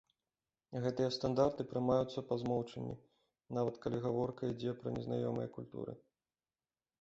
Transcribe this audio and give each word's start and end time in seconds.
Гэтыя 0.83 1.09
стандарты 1.17 1.65
прымаюцца 1.73 2.23
па 2.29 2.37
змоўчанні, 2.43 2.95
нават 3.59 3.75
калі 3.85 4.01
гаворка 4.07 4.41
ідзе 4.55 4.75
пра 4.81 4.89
незнаёмыя 4.97 5.47
культуры. 5.59 5.93